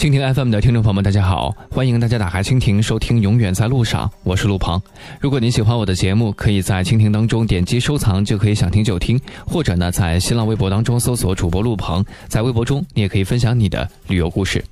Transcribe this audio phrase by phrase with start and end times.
[0.00, 1.54] 蜻蜓 FM 的听众朋友们，大家好！
[1.70, 4.80] 欢迎大家打开蜻蜓收听《永远在路上》，我是陆鹏。
[5.20, 14.64] 如果您喜欢我的节目，可以在蜻蜓当中点击收藏，就可以想听就听；或者呢，在新浪微博当中搜索主播陆鹏，在微博中你也可以分享你的旅游故事。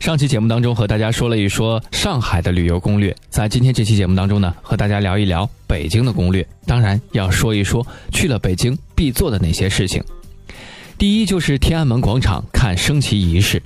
[0.00, 10.02] 上期节目当中和大家说了一说上海的旅游攻略，在今天这期节目当中呢，和大家聊一聊北京的攻略，当然要说一说去了北京必做的哪些事情。
[10.98, 13.62] 第一就是天安门广场看升旗仪式。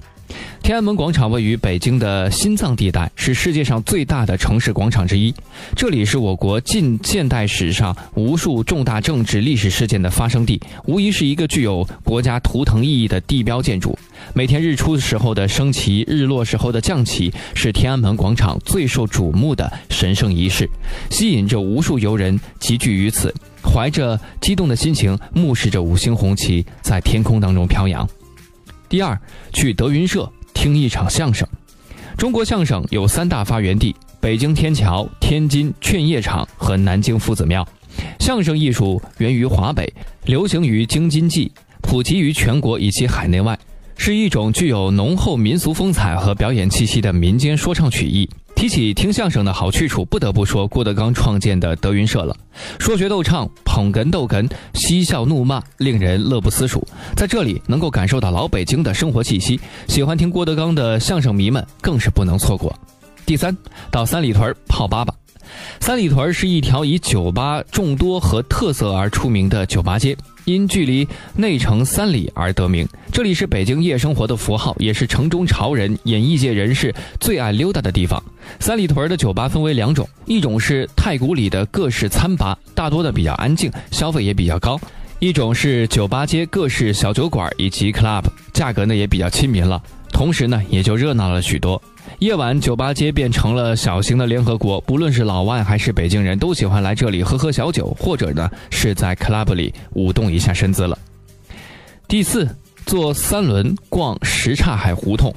[0.63, 5.33] 天安门广场位于北京的心脏地带，是世界上最大的城市广场之一。
[5.77, 13.97] 这里是我国近现代史上无数重大政治历史事件的发生地，无疑是一个具有国家图腾意义的地标建筑。
[14.34, 20.69] 每天日出时候的升旗，日落时候的降旗，是天安门广场最受瞩目的神圣仪式，
[21.11, 28.09] 吸引着无数游人集聚于此，怀着激动的心情，目视着五星红旗在天空当中飘扬。
[28.89, 29.19] 第二，
[29.53, 30.31] 去德云社。
[30.55, 31.47] 听一场相声。
[32.17, 37.69] 中国相声有三大发源地：北京天桥、天津劝业场和南京夫子庙。
[38.19, 39.93] 相声艺术源于华北，
[40.25, 43.56] 流行于京津冀，普及于全国以及海内外，
[43.98, 48.28] 是一种具有浓厚民俗风采和表演气息的民间说唱曲艺。
[48.57, 52.35] 提起听相声的好去处，不得不说郭德纲创建的德云社了。
[52.79, 56.83] 说学逗唱，捧哏逗哏，嬉笑怒骂，令人乐不思蜀。
[57.15, 62.75] 在这里能够感受到老北京的生活气息，喜欢听郭德纲的相声迷们更是不能错过。
[63.27, 63.55] 第三，
[63.91, 65.15] 到三里屯泡吧吧。
[65.80, 70.16] 三里屯是一条以酒吧众多和特色而出名的酒吧街。
[70.44, 78.22] 因距离内城三里而得名，这里是北京夜生活的符号，也是城中潮人、演艺界人士最爱溜达的地方。
[78.61, 84.77] 三里屯的酒吧分为两种，一种是太古里的各式餐吧，大多的比较安静，消费也比较高；
[85.19, 88.22] 一种是酒吧街各式小酒馆以及 club，
[88.53, 91.83] 价格呢也比较亲民了，同时呢也就热闹了许多。
[92.20, 100.99] 夜晚，酒吧街变成了小型的联合国，不论是老外还是北京人都喜欢来这里喝喝小酒，或者呢是在 club 里舞动一下身姿了。
[102.09, 102.49] 第四，
[102.87, 105.34] 坐三轮逛什刹海胡同。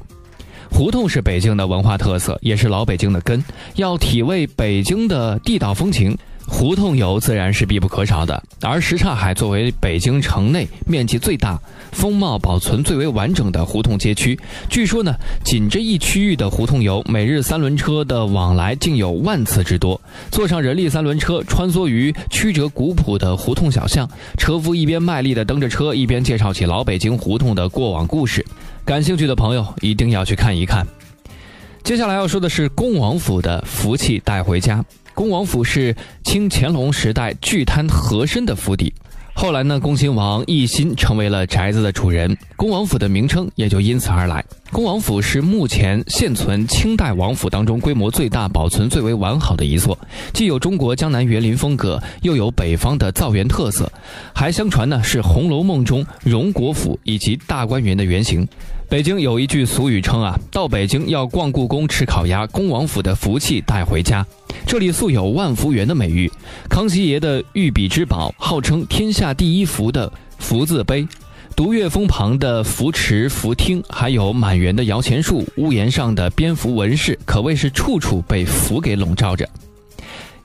[0.71, 3.43] 胡同是北京的文化特色，也是老北京的根。
[3.75, 6.17] 要体味北京的地道风情。
[6.49, 11.57] 胡同游自然是必不可少的，而什刹海作为北京城内面积最大、
[11.91, 14.37] 风貌保存最为完整的胡同街区，
[14.67, 15.13] 据说呢，
[15.45, 20.01] 仅这一区域的胡同游，每日三轮车的往来竟有万次之多。
[20.31, 28.45] 坐上人力三轮车，穿梭于曲折古朴的胡同小巷，车夫一边卖力地蹬着车，一边介绍起老北京胡同的过往故事。
[28.83, 30.85] 感兴趣的朋友一定要去看一看。
[31.83, 34.83] 接下来要说的是恭王府的福气带回家。
[35.13, 38.93] 恭王府是清乾隆时代巨贪和珅的府邸，
[39.39, 44.43] 后来呢，恭亲王奕欣成为了宅子的主人，恭王府的名称也就因此而来。
[44.69, 49.97] 恭王府是目前现存清代王府当中规模最大、保存最为完好的一座，
[50.33, 53.89] 既有中国江南园林风格，又有北方的造园特色，
[54.33, 58.45] 还相传呢是《红楼梦》中荣国府以及大观园的原型。
[58.89, 64.25] 北京有一句俗语称啊，到北京要逛故宫、吃烤鸭，恭王府的福气带回家。
[64.65, 66.31] 这里素有万福园的美誉，
[66.69, 71.07] 康熙爷的御笔之宝，号称天下第一福的福字碑，
[71.55, 79.47] 独月峰旁的福池、福厅，还有满园的摇钱树、屋檐上的蝙蝠纹饰，可谓是处处被福给笼罩着。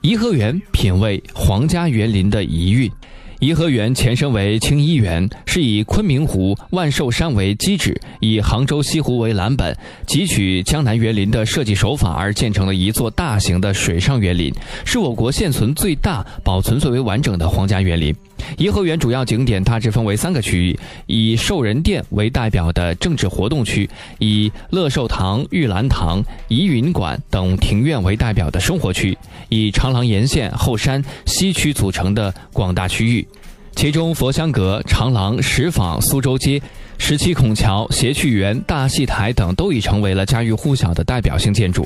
[0.01, 2.91] 颐和园品味皇家园林的遗韵。
[3.41, 14.53] 颐和园前身为清漪园，是以昆明湖、万寿山为基址，以杭州西湖为蓝本，汲取江南园林的设计手法而建成的一座大型的水上园林，
[14.85, 18.15] 是我国现存最大、保存最为完整的皇家园林。
[18.59, 23.89] 颐和园主要景点大致分为三个区域：以寿仁殿为代表的政治活动区，
[24.19, 29.17] 以乐寿堂、玉兰堂、怡云馆等庭院为代表的生活区，
[29.49, 33.27] 以长廊沿线、后山、西区组成的广大区域。
[33.77, 36.63] 其中，佛香阁、长廊、石坊、苏州街、
[36.97, 41.85] 十七孔桥、谐趣园、大戏台等都已成为了家喻户晓的代表性建筑。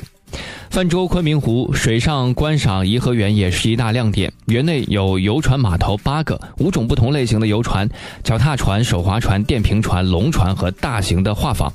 [0.69, 4.31] 泛舟昆明湖，水上观赏颐和园也是一大亮点。
[4.45, 7.89] 园内有游船码头八个，五种不同类型的游船：
[8.23, 11.71] 脚踏船、手划船、电瓶船、龙船和大型的画舫。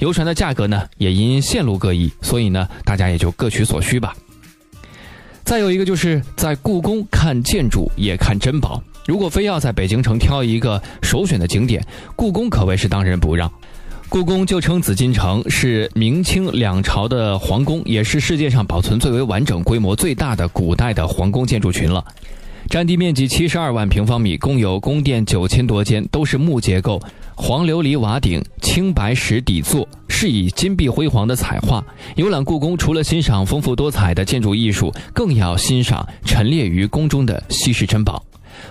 [0.00, 4.16] 游船的价格呢，也因线路各异，所以呢，大家也就各取所需吧。
[5.44, 8.82] 再有一个就是在故宫看建筑，也看珍宝。
[9.06, 13.50] 如果非要在北京城挑一个首选的景点，故宫可谓是当仁不让。
[14.08, 22.04] 故宫就称紫禁城，是明清两朝的皇宫，也是世界上保存最为完整、规模最大的古代的皇宫建筑群了。
[22.70, 27.02] 占地面积七十二万平方米，共有宫殿九千多间，都是木结构，
[27.34, 31.84] 黄琉璃瓦顶，青白石底座，是以金碧辉煌的彩画。
[32.14, 38.24] 游览故宫，除了欣赏丰富多彩的建筑艺术，更要欣赏陈列于宫中的稀世珍宝。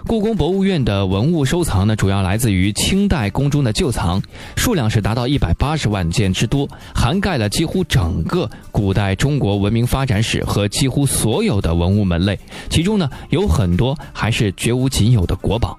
[0.07, 4.21] 故宫博物院的文物收藏呢，主要来自于清代宫中的旧藏，
[4.55, 12.39] 数量是达到一百八十万件之多，涵盖了几乎整个古代中国文明发展史和几乎所有的文物门类，
[12.69, 15.77] 其中呢有很多还是绝无仅有的国宝。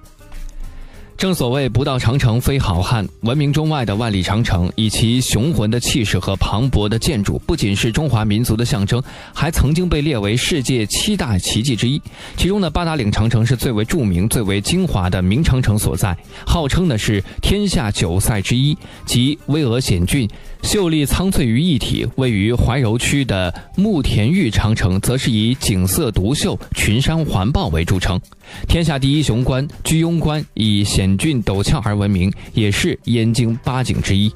[1.17, 9.01] 正所谓不到长城非好汉，闻名中外的万里长城，以其雄浑的气势和磅礴的建筑，不仅是中华民族的象征，
[9.33, 12.01] 还曾经被列为世界七大奇迹之一。
[12.35, 16.15] 其中呢，八达岭长城是最为著名、最为精华的明长城所在，
[16.45, 20.29] 号称呢是天下九塞之一，集巍峨险峻。
[20.63, 28.19] 秀丽苍翠于一体，位于怀柔区的慕田峪长城，则是以景色独秀、群山环抱为著称。
[28.67, 34.33] 天下第一雄关居庸关以险险峻陡峭而闻名，也是燕京八景之一。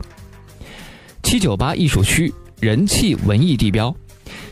[1.23, 3.93] 七九八艺术区人气文艺地标。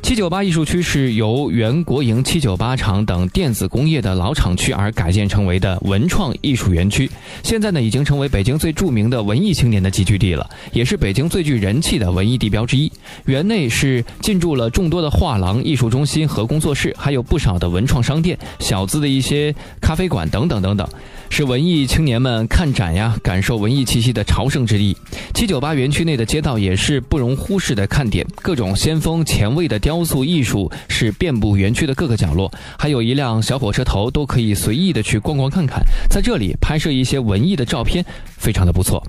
[0.01, 7.07] 七九八艺术区是由原国营七九八厂等电子工业的老厂区而改建成为的文创艺术园区。
[7.43, 12.91] 现在呢，已经成为北京最著名的文艺青年的集聚地了，也是北京最具人气的文艺地标之一。
[13.25, 20.89] 园内是进驻了众多的画廊、艺术中心和工作室，还有不少的文创商店、小资的一些咖啡馆等等等等。
[21.29, 24.97] 是文艺青年们看展呀、感受文艺气息的朝圣之地。
[25.33, 38.03] 七九八园区内的街道也是不容忽视的看点，各种先锋前卫的雕塑艺术是遍布园区的各个角落，还有一辆小火车头都可以随意的去逛逛看看，在这里拍摄一些文艺的照片，
[38.37, 39.05] 非常的不错。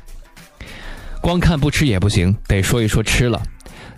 [1.21, 3.43] 光看不吃也不行，得说一说吃了。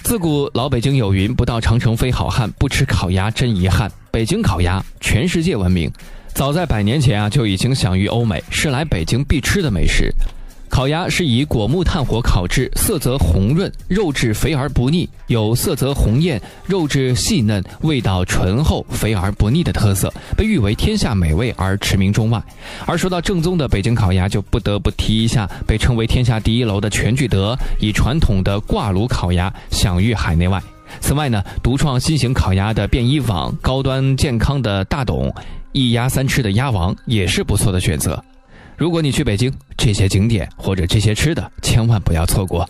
[0.03, 5.91] 自古老北京有云：“不到长城非好汉，不吃烤鸭真遗憾。”北京烤鸭全世界闻名。
[6.35, 10.11] 早在百年前啊，就已经享誉欧美，是来北京必吃的美食。
[10.71, 22.41] 烤鸭是以果木炭火烤制，色泽红润，肉质肥而不腻，有色泽红艳、肉质细嫩、味道醇厚、肥而不腻的特色，被誉为天下美味而驰名中外。
[22.87, 30.63] 而说到正宗的北京烤鸭，就不得不提一下被称为天下第一楼的全聚德，以传统的挂炉烤鸭享誉海内外。
[31.01, 35.35] 此外呢，独创新型烤鸭的便衣网，高端健康的大董。
[35.73, 38.23] 一鸭三吃的鸭王也是不错的选择。
[38.77, 42.69] 如果你去北京，这些景点或者这些吃的千万不要错过。